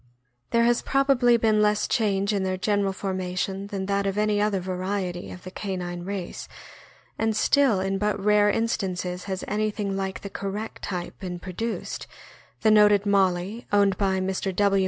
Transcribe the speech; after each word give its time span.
There 0.49 0.63
has 0.63 0.81
probably 0.81 1.37
been 1.37 1.61
less 1.61 1.87
change 1.87 2.33
in 2.33 2.41
their 2.41 2.57
general 2.57 2.91
formation 2.91 3.67
than 3.67 3.85
that 3.85 4.07
of 4.07 4.17
any 4.17 4.41
other 4.41 4.59
variety 4.59 5.29
of 5.29 5.43
the 5.43 5.51
canine 5.51 6.05
race, 6.05 6.47
and 7.19 7.35
still 7.35 7.79
in 7.79 7.99
but 7.99 8.19
rare 8.19 8.49
instances 8.49 9.25
has 9.25 9.43
anything 9.47 9.95
like 9.95 10.21
the 10.21 10.29
correct 10.31 10.81
type 10.85 11.19
been 11.19 11.37
produced, 11.37 12.07
the 12.61 12.71
noted 12.71 13.05
Molly, 13.05 13.67
owned 13.71 13.95
by 13.99 14.19
Mr. 14.19 14.55
W. 14.55 14.79